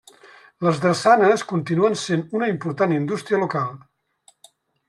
[0.67, 3.73] Les drassanes continuen sent una important indústria local.